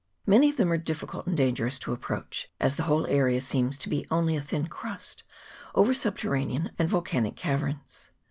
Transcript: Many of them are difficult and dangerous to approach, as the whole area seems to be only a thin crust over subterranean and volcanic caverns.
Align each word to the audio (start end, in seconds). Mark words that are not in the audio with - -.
Many 0.25 0.49
of 0.49 0.57
them 0.57 0.71
are 0.71 0.79
difficult 0.79 1.27
and 1.27 1.37
dangerous 1.37 1.77
to 1.77 1.93
approach, 1.93 2.49
as 2.59 2.75
the 2.75 2.81
whole 2.89 3.05
area 3.05 3.39
seems 3.39 3.77
to 3.77 3.87
be 3.87 4.07
only 4.09 4.35
a 4.35 4.41
thin 4.41 4.65
crust 4.65 5.21
over 5.75 5.93
subterranean 5.93 6.71
and 6.79 6.89
volcanic 6.89 7.35
caverns. 7.35 8.09